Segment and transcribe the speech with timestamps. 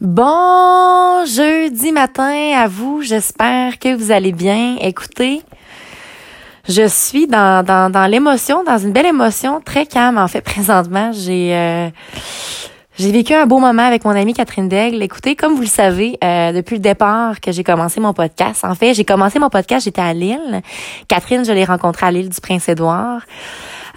[0.00, 4.76] Bon jeudi matin à vous, j'espère que vous allez bien.
[4.80, 5.42] Écoutez,
[6.68, 11.12] je suis dans, dans, dans l'émotion, dans une belle émotion, très calme en fait présentement.
[11.12, 11.90] J'ai euh,
[12.96, 15.02] j'ai vécu un beau moment avec mon amie Catherine Daigle.
[15.02, 18.74] Écoutez, comme vous le savez, euh, depuis le départ que j'ai commencé mon podcast, en
[18.76, 20.62] fait, j'ai commencé mon podcast, j'étais à Lille.
[21.08, 23.22] Catherine, je l'ai rencontrée à l'île du Prince-Édouard.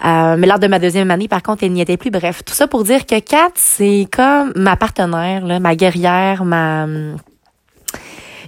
[0.04, 2.10] Euh, mais lors de ma deuxième année, par contre, elle n'y était plus.
[2.10, 6.86] Bref, tout ça pour dire que Kat, c'est comme ma partenaire, là, ma guerrière, ma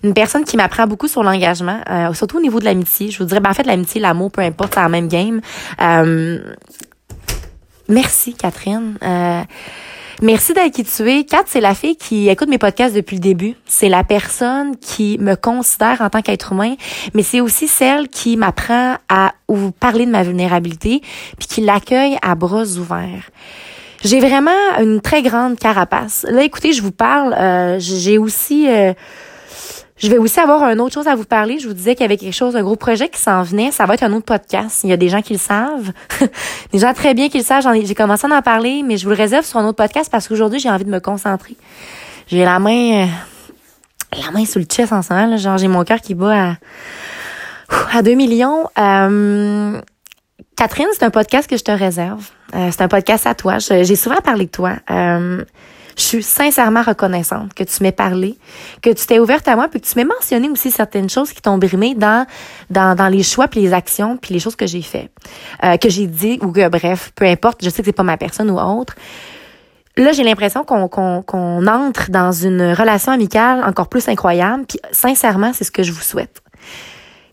[0.02, 3.10] une personne qui m'apprend beaucoup sur l'engagement, euh, surtout au niveau de l'amitié.
[3.10, 5.42] Je vous dirais, ben, en fait, l'amitié, l'amour, peu importe, c'est la même game.
[5.80, 6.38] Euh,
[7.88, 8.96] merci, Catherine.
[10.22, 11.24] Merci d'être qui tu es.
[11.24, 13.54] Kat, c'est la fille qui écoute mes podcasts depuis le début.
[13.64, 16.74] C'est la personne qui me considère en tant qu'être humain,
[17.14, 21.00] mais c'est aussi celle qui m'apprend à ou parler de ma vulnérabilité,
[21.38, 23.30] puis qui l'accueille à bras ouverts.
[24.04, 26.26] J'ai vraiment une très grande carapace.
[26.28, 27.32] Là, écoutez, je vous parle.
[27.32, 28.92] Euh, j'ai aussi euh,
[30.00, 31.58] je vais aussi avoir une autre chose à vous parler.
[31.58, 33.70] Je vous disais qu'il y avait quelque chose, un gros projet qui s'en venait.
[33.70, 34.80] Ça va être un autre podcast.
[34.82, 35.92] Il y a des gens qui le savent.
[36.72, 37.66] des gens très bien qui le savent.
[37.84, 40.26] J'ai commencé à en parler, mais je vous le réserve sur un autre podcast parce
[40.26, 41.54] qu'aujourd'hui, j'ai envie de me concentrer.
[42.28, 43.06] J'ai la main, euh,
[44.24, 45.36] la main sous le chest en ce moment.
[45.36, 46.56] Genre, j'ai mon cœur qui bat
[47.92, 48.68] à, à 2 millions.
[48.78, 49.78] Euh,
[50.56, 52.26] Catherine, c'est un podcast que je te réserve.
[52.54, 53.58] Euh, c'est un podcast à toi.
[53.58, 54.76] J'ai souvent parlé de toi.
[56.00, 58.38] Je suis sincèrement reconnaissante que tu m'aies parlé,
[58.80, 61.42] que tu t'es ouverte à moi, puis que tu m'aies mentionné aussi certaines choses qui
[61.42, 62.26] t'ont brimé dans,
[62.70, 65.10] dans, dans les choix, puis les actions, puis les choses que j'ai fait,
[65.62, 68.16] euh, que j'ai dit, ou que, bref, peu importe, je sais que c'est pas ma
[68.16, 68.94] personne ou autre.
[69.98, 74.78] Là, j'ai l'impression qu'on qu'on qu'on entre dans une relation amicale encore plus incroyable, puis
[74.92, 76.40] sincèrement, c'est ce que je vous souhaite.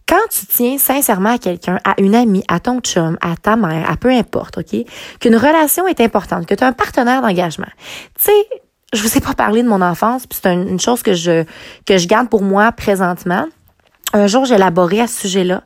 [0.07, 3.89] Quand tu tiens sincèrement à quelqu'un, à une amie, à ton chum, à ta mère,
[3.89, 4.85] à peu importe, OK,
[5.19, 7.67] qu'une relation est importante, que tu as un partenaire d'engagement.
[8.17, 8.47] Tu sais,
[8.93, 11.43] je vous ai pas parlé de mon enfance, puis c'est une chose que je
[11.85, 13.45] que je garde pour moi présentement.
[14.13, 15.63] Un jour, j'ai élaboré à ce sujet-là.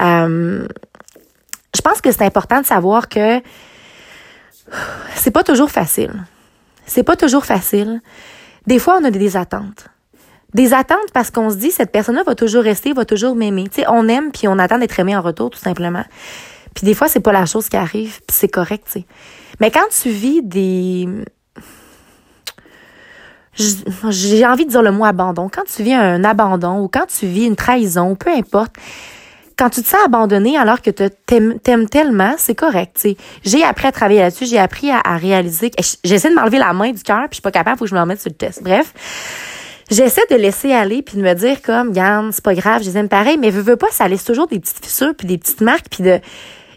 [0.00, 0.66] Euh,
[1.74, 3.42] je pense que c'est important de savoir que
[5.16, 6.12] c'est pas toujours facile.
[6.86, 8.00] C'est pas toujours facile.
[8.66, 9.86] Des fois, on a des attentes
[10.54, 13.68] des attentes parce qu'on se dit cette personne-là va toujours rester, va toujours m'aimer.
[13.68, 16.04] Tu sais, on aime puis on attend d'être aimé en retour tout simplement.
[16.74, 19.06] Puis des fois c'est pas la chose qui arrive, puis c'est correct, tu sais.
[19.60, 21.08] Mais quand tu vis des
[24.08, 25.50] j'ai envie de dire le mot abandon.
[25.52, 28.76] Quand tu vis un abandon ou quand tu vis une trahison, peu importe,
[29.60, 32.96] quand tu te sens abandonné alors que tu t'aimes tellement, c'est correct.
[32.96, 33.16] sais.
[33.44, 36.92] J'ai appris à travailler là-dessus, j'ai appris à, réaliser que j'essaie de m'enlever la main
[36.92, 38.62] du cœur, puis je suis pas capable, faut que je me remette sur le test.
[38.62, 38.94] Bref,
[39.90, 42.96] j'essaie de laisser aller puis de me dire comme garde c'est pas grave je les
[42.96, 45.60] aime pareil mais veux, veux pas ça laisse toujours des petites fissures puis des petites
[45.60, 46.20] marques puis de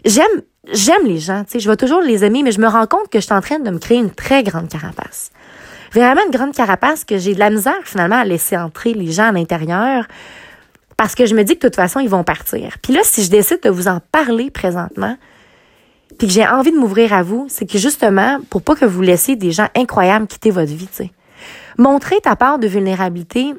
[0.04, 0.42] j'aime
[0.72, 3.08] j'aime les gens tu sais je vais toujours les aimer mais je me rends compte
[3.10, 5.30] que je suis en train de me créer une très grande carapace.
[5.92, 9.28] Vraiment une grande carapace que j'ai de la misère finalement à laisser entrer les gens
[9.28, 10.06] à l'intérieur
[10.96, 12.76] parce que je me dis que de toute façon ils vont partir.
[12.82, 15.16] Puis là si je décide de vous en parler présentement
[16.18, 19.02] puis que j'ai envie de m'ouvrir à vous c'est que justement pour pas que vous
[19.02, 21.10] laissiez des gens incroyables quitter votre vie tu sais
[21.78, 23.54] Montrer ta part de vulnérabilité,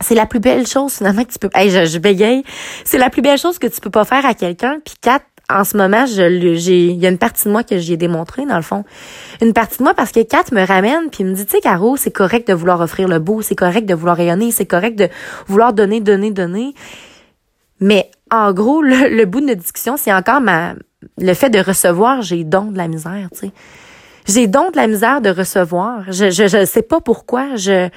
[0.00, 1.50] c'est la plus belle chose finalement que tu peux.
[1.54, 2.42] Hey, je, bégaye.
[2.84, 4.78] C'est la plus belle chose que tu peux pas faire à quelqu'un.
[4.84, 7.96] Puis quatre, en ce moment, j'ai il y a une partie de moi que j'ai
[7.96, 8.84] démontré dans le fond.
[9.42, 11.96] Une partie de moi parce que Kat me ramène puis me dit tu sais Caro,
[11.96, 15.08] c'est correct de vouloir offrir le beau, c'est correct de vouloir rayonner, c'est correct de
[15.46, 16.74] vouloir donner donner donner.
[17.80, 20.74] Mais en gros, le, le bout de notre discussion, c'est encore ma
[21.18, 23.52] le fait de recevoir, j'ai don de la misère, tu sais.
[24.30, 26.04] J'ai donc de la misère de recevoir.
[26.06, 27.56] Je je je sais pas pourquoi.
[27.56, 27.88] Je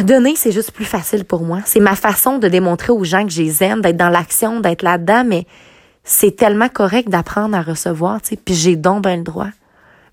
[0.00, 1.60] donner c'est juste plus facile pour moi.
[1.64, 4.82] C'est ma façon de démontrer aux gens que je les aime, d'être dans l'action, d'être
[4.82, 5.24] là-dedans.
[5.24, 5.46] Mais
[6.02, 8.36] c'est tellement correct d'apprendre à recevoir, tu sais.
[8.36, 9.50] Puis j'ai donc ben le droit.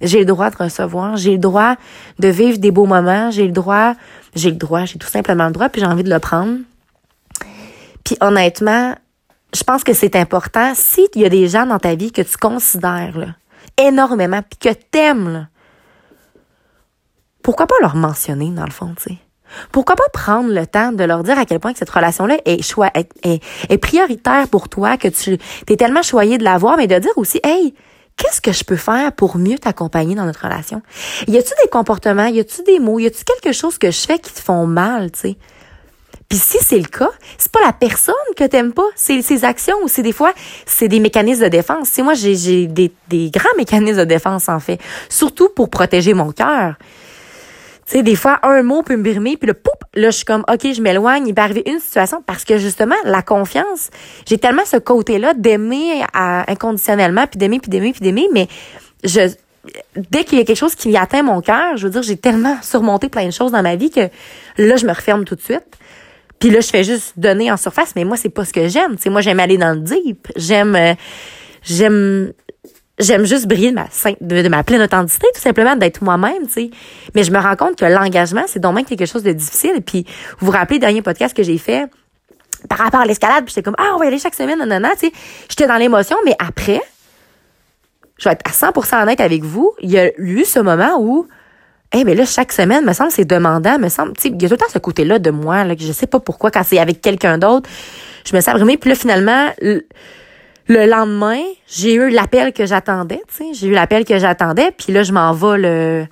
[0.02, 1.18] J'ai le droit de recevoir.
[1.18, 1.75] J'ai le droit
[2.19, 3.31] de vivre des beaux moments.
[3.31, 3.96] J'ai le droit.
[4.35, 4.85] J'ai le droit.
[4.85, 5.69] J'ai tout simplement le droit.
[5.69, 6.59] Puis j'ai envie de le prendre.
[8.03, 8.96] Puis honnêtement,
[9.53, 10.74] je pense que c'est important.
[10.75, 13.28] S'il y a des gens dans ta vie que tu considères là,
[13.79, 15.47] énormément, puis que t'aimes, là,
[17.41, 19.17] pourquoi pas leur mentionner, dans le fond, tu sais?
[19.72, 22.61] Pourquoi pas prendre le temps de leur dire à quel point cette relation-là est,
[23.23, 25.37] est, prioritaire pour toi, que tu
[25.67, 27.73] es tellement choyé de l'avoir, mais de dire aussi, hey,
[28.16, 30.84] qu'est-ce que je peux faire pour mieux t'accompagner dans notre relation?
[31.28, 34.20] Y a-tu des comportements, y a-tu des mots, y a-tu quelque chose que je fais
[34.20, 35.37] qui te font mal, tu sais?
[36.29, 37.09] Puis si c'est le cas,
[37.40, 40.31] c'est pas la personne que t'aimes pas, c'est ses actions ou c'est des fois
[40.67, 41.90] c'est des mécanismes de défense.
[41.91, 44.79] C'est moi j'ai des, des grands mécanismes de défense en fait,
[45.09, 46.76] surtout pour protéger mon cœur.
[47.87, 50.26] Tu sais, des fois, un mot peut me brimer, puis le poup, là, je suis
[50.26, 53.90] comme, OK, je m'éloigne, il peut arriver une situation, parce que justement, la confiance,
[54.28, 58.47] j'ai tellement ce côté-là d'aimer inconditionnellement, puis d'aimer, puis d'aimer, puis d'aimer, mais
[59.03, 59.32] je,
[59.96, 62.58] dès qu'il y a quelque chose qui atteint mon cœur, je veux dire, j'ai tellement
[62.61, 64.08] surmonté plein de choses dans ma vie que
[64.59, 65.66] là, je me referme tout de suite.
[66.40, 68.96] Puis là, je fais juste donner en surface, mais moi, c'est pas ce que j'aime.
[68.96, 70.28] Tu sais, moi, j'aime aller dans le deep.
[70.38, 70.94] J'aime, euh,
[71.64, 72.32] j'aime,
[72.97, 73.88] j'aime juste briller de ma,
[74.22, 76.70] de, ma pleine authenticité, tout simplement, d'être moi-même, tu sais.
[77.14, 79.82] Mais je me rends compte que l'engagement, c'est donc même quelque chose de difficile.
[79.86, 80.06] Puis,
[80.40, 81.90] vous vous rappelez le dernier podcast que j'ai fait
[82.68, 84.90] par rapport à l'escalade, puis j'étais comme, ah, on va y aller chaque semaine, non,
[84.94, 85.12] tu sais.
[85.50, 86.82] J'étais dans l'émotion, mais après,
[88.18, 91.28] je vais être à 100% honnête avec vous, il y a eu ce moment où,
[91.94, 94.53] eh mais là, chaque semaine, me semble, c'est demandant, me semble, il y a tout
[94.53, 97.02] le temps ce côté-là de moi, là, que je sais pas pourquoi, quand c'est avec
[97.02, 97.70] quelqu'un d'autre,
[98.26, 99.47] je me sens abrimée, puis là, finalement,
[100.70, 104.94] le lendemain, j'ai eu l'appel que j'attendais, tu sais, j'ai eu l'appel que j'attendais, puis
[104.94, 106.06] là je m'en vais le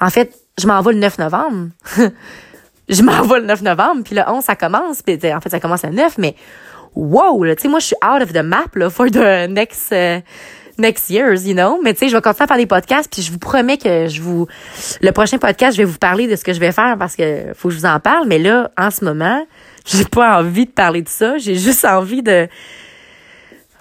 [0.00, 1.68] en fait, je m'en vais le 9 novembre.
[2.88, 5.60] je m'en vais le 9 novembre, puis le 11 ça commence, puis en fait ça
[5.60, 6.36] commence le 9 mais
[6.94, 10.20] wow, tu sais moi je suis out of the map là for the next uh,
[10.82, 11.80] next years, you know?
[11.82, 14.08] Mais tu sais, je vais continuer à faire des podcasts, puis je vous promets que
[14.08, 14.46] je vous
[15.00, 17.52] le prochain podcast, je vais vous parler de ce que je vais faire parce que
[17.54, 19.46] faut que je vous en parle, mais là en ce moment,
[19.86, 22.48] j'ai pas envie de parler de ça, j'ai juste envie de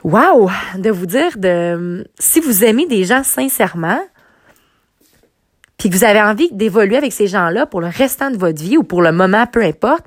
[0.04, 4.00] wow, de vous dire de si vous aimez des gens sincèrement,
[5.78, 8.78] puis que vous avez envie d'évoluer avec ces gens-là pour le restant de votre vie
[8.78, 10.06] ou pour le moment, peu importe,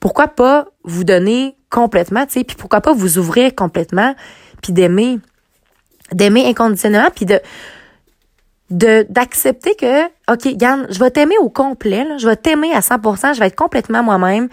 [0.00, 4.14] pourquoi pas vous donner complètement, tu sais, puis pourquoi pas vous ouvrir complètement,
[4.62, 5.18] puis d'aimer,
[6.12, 7.40] d'aimer inconditionnellement, puis de
[8.70, 12.80] de d'accepter que OK, Yann, je vais t'aimer au complet, là, je vais t'aimer à
[12.80, 14.48] 100%, je vais être complètement moi-même.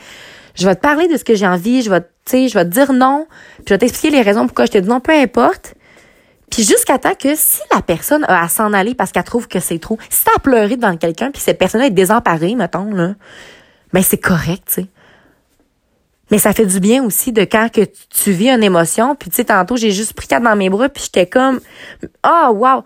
[0.56, 2.63] Je vais te parler de ce que j'ai envie, je vais, tu sais, je vais
[2.63, 5.12] te dire non, puis je vais t'expliquer les raisons pourquoi je te dis non, peu
[5.12, 5.75] importe.
[6.50, 9.60] Puis jusqu'à temps que si la personne a à s'en aller parce qu'elle trouve que
[9.60, 13.16] c'est trop, si t'as à pleurer devant quelqu'un puis cette personne est désemparée, mettons, là,
[13.92, 14.88] ben c'est correct, tu sais.
[16.31, 19.38] Mais ça fait du bien aussi de quand que tu vis une émotion, puis tu
[19.38, 21.60] sais, tantôt, j'ai juste pris Kat dans mes bras, puis j'étais comme,
[22.25, 22.83] oh, wow!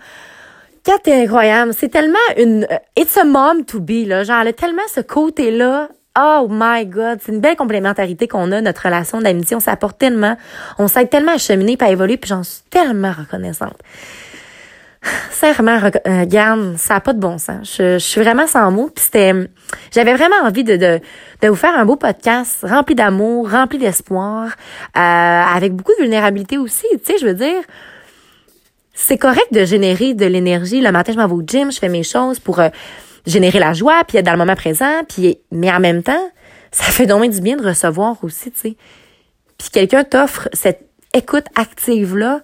[0.83, 1.73] Kat est incroyable.
[1.77, 4.23] C'est tellement une, it's a mom to be, là.
[4.23, 8.61] Genre, elle a tellement ce côté-là Oh my God, c'est une belle complémentarité qu'on a,
[8.61, 9.55] notre relation d'amitié.
[9.55, 10.37] On s'apporte tellement,
[10.77, 13.77] on s'aide tellement à cheminer évoluer, puis j'en suis tellement reconnaissante.
[15.31, 17.77] Sincèrement, regarde, ça n'a pas de bon sens.
[17.77, 18.89] Je, suis vraiment sans mots.
[18.93, 19.33] Puis c'était,
[19.91, 20.99] j'avais vraiment envie de, de,
[21.41, 26.57] de vous faire un beau podcast rempli d'amour, rempli d'espoir, euh, avec beaucoup de vulnérabilité
[26.57, 26.85] aussi.
[26.91, 27.61] Tu sais, je veux dire,
[28.93, 30.81] c'est correct de générer de l'énergie.
[30.81, 32.67] Le matin, je m'en vais au gym, je fais mes choses pour euh,
[33.25, 36.29] générer la joie, puis être dans le moment présent, puis mais en même temps,
[36.71, 38.77] ça fait donc du bien de recevoir aussi, tu sais.
[39.57, 42.41] Puis quelqu'un t'offre cette écoute active là,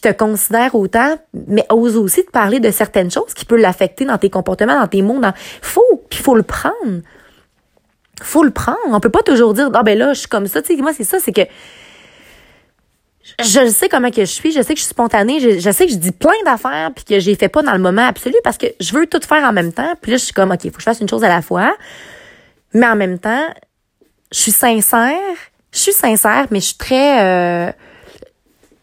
[0.00, 1.16] puis te considère autant,
[1.46, 4.86] mais ose aussi te parler de certaines choses qui peuvent l'affecter dans tes comportements, dans
[4.86, 7.02] tes mots, dans faut, puis faut le prendre.
[8.22, 8.78] Faut le prendre.
[8.86, 10.92] On peut pas toujours dire ah ben là je suis comme ça, tu sais moi
[10.92, 11.42] c'est ça, c'est que
[13.40, 15.92] je sais comment que je suis, je sais que je suis spontanée, je, sais que
[15.92, 18.66] je dis plein d'affaires puis que j'ai fait pas dans le moment absolu parce que
[18.80, 19.92] je veux tout faire en même temps.
[20.00, 21.76] Puis là, je suis comme OK, faut que je fasse une chose à la fois.
[22.74, 23.46] Mais en même temps,
[24.32, 25.18] je suis sincère,
[25.72, 27.22] je suis sincère, mais je suis très
[27.68, 27.72] euh,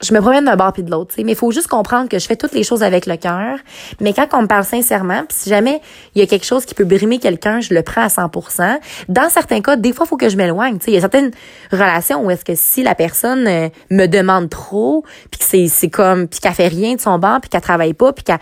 [0.02, 2.26] je me promène d'un bord puis de l'autre, mais il faut juste comprendre que je
[2.26, 3.58] fais toutes les choses avec le cœur.
[4.02, 5.82] Mais quand on me parle sincèrement, puis si jamais
[6.14, 8.80] il y a quelque chose qui peut brimer quelqu'un, je le prends à 100%.
[9.08, 10.78] Dans certains cas, des fois, il faut que je m'éloigne.
[10.88, 11.32] Il y a certaines
[11.72, 16.28] relations où est-ce que si la personne euh, me demande trop, puis que c'est comme
[16.28, 18.40] puis qu'elle fait rien de son bord, puis qu'elle travaille pas, puis qu'elle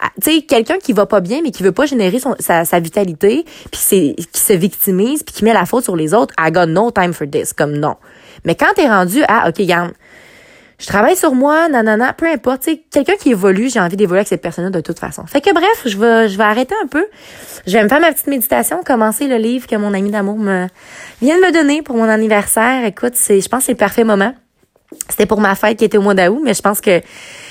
[0.00, 3.80] ah, tu quelqu'un qui va pas bien mais qui veut pas générer sa vitalité, puis
[3.80, 6.90] c'est qui se victimise, puis qui met la faute sur les autres, I got no
[6.90, 7.96] time for this, comme non.
[8.44, 9.92] Mais quand t'es rendu à OK, garde
[10.80, 14.28] je travaille sur moi, nanana, peu importe, tu quelqu'un qui évolue, j'ai envie d'évoluer avec
[14.28, 15.26] cette personne-là de toute façon.
[15.26, 17.04] Fait que bref, je vais, je vais arrêter un peu.
[17.66, 20.68] Je vais me faire ma petite méditation, commencer le livre que mon ami d'amour me
[21.20, 22.86] vient de me donner pour mon anniversaire.
[22.86, 24.34] Écoute, c'est, je pense que c'est le parfait moment.
[25.10, 27.02] C'était pour ma fête qui était au mois d'août, mais je pense que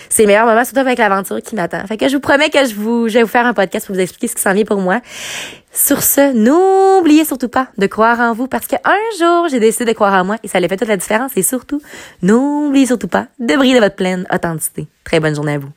[0.10, 1.86] c'est le meilleur moment, surtout avec l'aventure qui m'attend.
[1.88, 3.96] Fait que je vous promets que je vous, je vais vous faire un podcast pour
[3.96, 5.02] vous expliquer ce qui s'en vient pour moi.
[5.72, 8.80] Sur ce, n'oubliez surtout pas de croire en vous parce qu'un
[9.20, 11.32] jour, j'ai décidé de croire en moi et ça allait fait toute la différence.
[11.36, 11.82] Et surtout,
[12.24, 14.88] n'oubliez surtout pas de briller de votre pleine authenticité.
[15.04, 15.70] Très bonne journée à vous.